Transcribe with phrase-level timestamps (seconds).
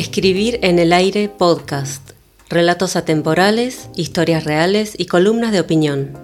[0.00, 2.12] Escribir en el aire podcast.
[2.48, 6.14] Relatos atemporales, historias reales y columnas de opinión.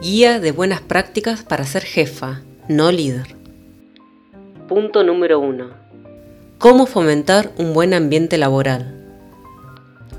[0.00, 2.40] Guía de buenas prácticas para ser jefa,
[2.70, 3.36] no líder.
[4.68, 5.83] Punto número 1.
[6.64, 8.94] ¿Cómo fomentar un buen ambiente laboral?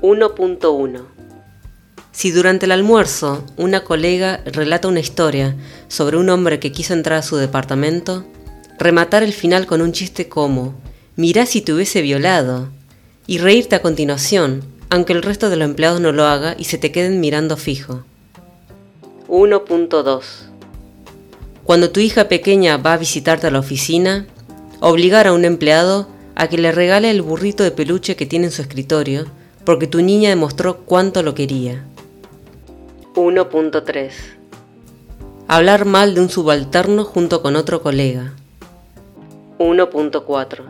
[0.00, 1.02] 1.1.
[2.12, 5.56] Si durante el almuerzo una colega relata una historia
[5.88, 8.24] sobre un hombre que quiso entrar a su departamento,
[8.78, 10.76] rematar el final con un chiste como,
[11.16, 12.68] mirá si te hubiese violado,
[13.26, 16.78] y reírte a continuación, aunque el resto de los empleados no lo haga y se
[16.78, 18.04] te queden mirando fijo.
[19.26, 20.22] 1.2.
[21.64, 24.28] Cuando tu hija pequeña va a visitarte a la oficina,
[24.78, 28.52] obligar a un empleado a que le regale el burrito de peluche que tiene en
[28.52, 29.26] su escritorio
[29.64, 31.84] porque tu niña demostró cuánto lo quería.
[33.14, 34.12] 1.3.
[35.48, 38.34] Hablar mal de un subalterno junto con otro colega.
[39.58, 40.62] 1.4.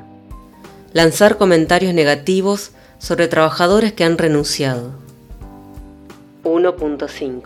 [0.92, 4.92] Lanzar comentarios negativos sobre trabajadores que han renunciado.
[6.44, 7.42] 1.5.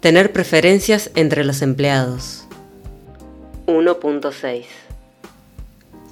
[0.00, 2.44] Tener preferencias entre los empleados.
[3.66, 4.64] 1.6.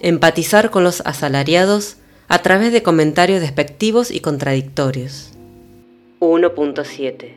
[0.00, 1.96] Empatizar con los asalariados
[2.28, 5.32] a través de comentarios despectivos y contradictorios.
[6.20, 7.34] 1.7.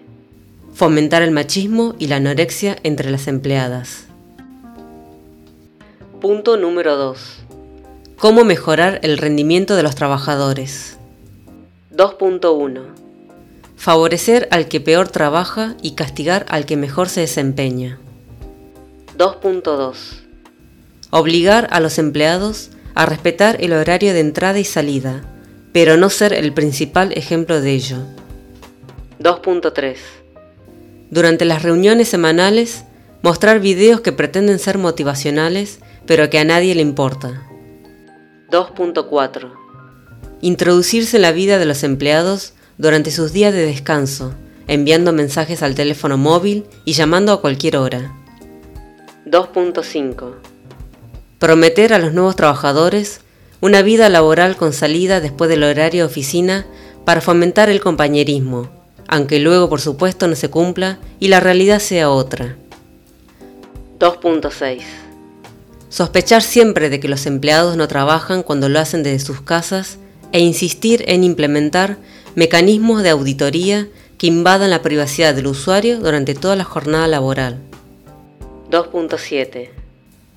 [0.73, 4.05] Fomentar el machismo y la anorexia entre las empleadas.
[6.21, 7.39] Punto número 2.
[8.17, 10.97] Cómo mejorar el rendimiento de los trabajadores.
[11.93, 12.85] 2.1.
[13.75, 17.99] Favorecer al que peor trabaja y castigar al que mejor se desempeña.
[19.17, 20.22] 2.2.
[21.15, 25.21] Obligar a los empleados a respetar el horario de entrada y salida,
[25.71, 27.97] pero no ser el principal ejemplo de ello.
[29.19, 29.97] 2.3.
[31.11, 32.85] Durante las reuniones semanales,
[33.21, 37.43] mostrar videos que pretenden ser motivacionales, pero que a nadie le importa.
[38.49, 39.53] 2.4.
[40.41, 44.33] Introducirse en la vida de los empleados durante sus días de descanso,
[44.65, 48.15] enviando mensajes al teléfono móvil y llamando a cualquier hora.
[49.27, 50.52] 2.5
[51.43, 53.19] prometer a los nuevos trabajadores
[53.59, 56.65] una vida laboral con salida después del horario de oficina
[57.03, 58.69] para fomentar el compañerismo,
[59.09, 62.55] aunque luego por supuesto no se cumpla y la realidad sea otra.
[63.99, 64.83] 2.6.
[65.89, 69.97] Sospechar siempre de que los empleados no trabajan cuando lo hacen desde sus casas
[70.31, 71.97] e insistir en implementar
[72.35, 77.59] mecanismos de auditoría que invadan la privacidad del usuario durante toda la jornada laboral.
[78.71, 79.82] 2.7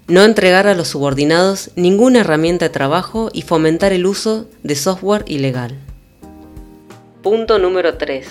[0.09, 5.25] no entregar a los subordinados ninguna herramienta de trabajo y fomentar el uso de software
[5.27, 5.77] ilegal.
[7.23, 8.27] Punto número 3.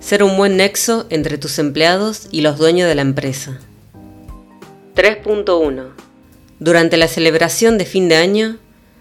[0.00, 3.58] Ser un buen nexo entre tus empleados y los dueños de la empresa.
[4.94, 5.88] 3.1.
[6.60, 8.56] Durante la celebración de fin de año,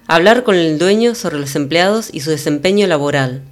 [0.08, 3.44] hablar con el dueño sobre los empleados y su desempeño laboral,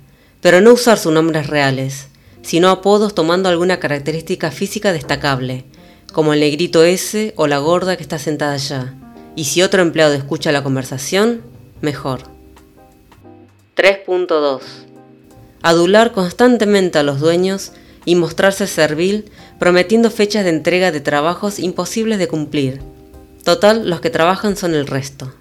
[0.42, 2.08] pero no usar sus nombres reales,
[2.42, 5.64] sino apodos tomando alguna característica física destacable,
[6.14, 8.94] como el negrito ese o la gorda que está sentada allá.
[9.36, 11.42] Y si otro empleado escucha la conversación,
[11.82, 12.22] mejor.
[13.76, 14.62] 3.2.
[15.64, 17.74] Adular constantemente a los dueños
[18.06, 22.80] y mostrarse servil prometiendo fechas de entrega de trabajos imposibles de cumplir.
[23.44, 25.34] Total, los que trabajan son el resto.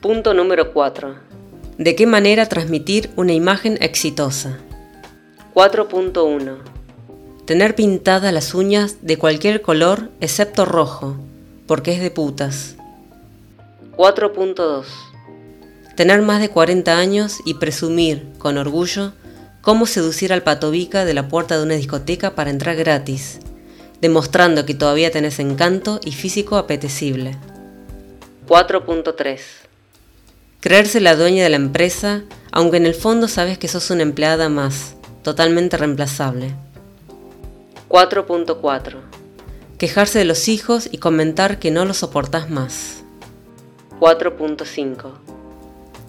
[0.00, 1.14] Punto número 4.
[1.78, 4.58] ¿De qué manera transmitir una imagen exitosa?
[5.54, 6.81] 4.1
[7.46, 11.16] Tener pintadas las uñas de cualquier color excepto rojo,
[11.66, 12.76] porque es de putas.
[13.96, 14.84] 4.2.
[15.96, 19.12] Tener más de 40 años y presumir, con orgullo,
[19.60, 23.40] cómo seducir al patobica de la puerta de una discoteca para entrar gratis,
[24.00, 27.36] demostrando que todavía tenés encanto y físico apetecible.
[28.46, 29.40] 4.3.
[30.60, 32.22] Creerse la dueña de la empresa,
[32.52, 34.94] aunque en el fondo sabes que sos una empleada más,
[35.24, 36.54] totalmente reemplazable.
[37.92, 38.94] 4.4.
[39.76, 43.04] Quejarse de los hijos y comentar que no los soportás más.
[44.00, 45.12] 4.5.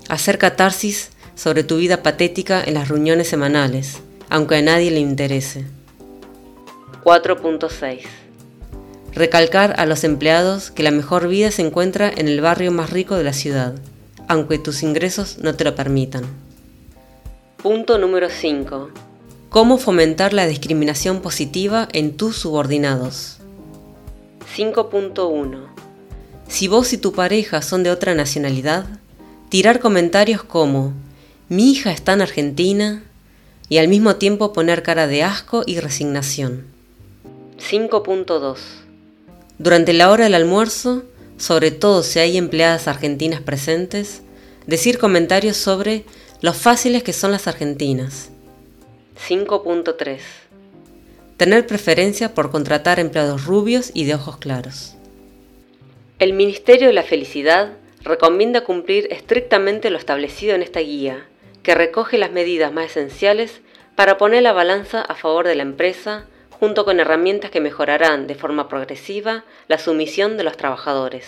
[0.07, 3.99] Hacer catarsis sobre tu vida patética en las reuniones semanales,
[4.29, 5.65] aunque a nadie le interese.
[7.03, 8.03] 4.6.
[9.11, 13.17] Recalcar a los empleados que la mejor vida se encuentra en el barrio más rico
[13.17, 13.75] de la ciudad,
[14.29, 16.23] aunque tus ingresos no te lo permitan.
[17.57, 19.12] Punto número 5
[19.53, 23.37] Cómo fomentar la discriminación positiva en tus subordinados.
[24.57, 25.67] 5.1.
[26.47, 28.87] Si vos y tu pareja son de otra nacionalidad,
[29.49, 30.93] tirar comentarios como
[31.49, 33.03] mi hija está en Argentina
[33.69, 36.65] y al mismo tiempo poner cara de asco y resignación.
[37.59, 38.57] 5.2
[39.59, 41.03] Durante la hora del almuerzo,
[41.37, 44.23] sobre todo si hay empleadas argentinas presentes,
[44.65, 46.05] decir comentarios sobre
[46.41, 48.32] lo fáciles que son las argentinas.
[49.27, 50.19] 5.3
[51.37, 54.95] Tener preferencia por contratar empleados rubios y de ojos claros.
[56.19, 57.73] El Ministerio de la Felicidad
[58.03, 61.25] recomienda cumplir estrictamente lo establecido en esta guía,
[61.63, 63.61] que recoge las medidas más esenciales
[63.95, 68.35] para poner la balanza a favor de la empresa, junto con herramientas que mejorarán de
[68.35, 71.25] forma progresiva la sumisión de los trabajadores.